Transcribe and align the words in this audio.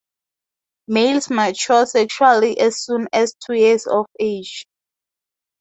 Males 0.87 1.29
mature 1.29 1.85
sexually 1.85 2.59
as 2.59 2.81
soon 2.83 3.07
as 3.13 3.35
two 3.35 3.53
years 3.53 3.85
of 3.85 4.07
age. 4.19 4.65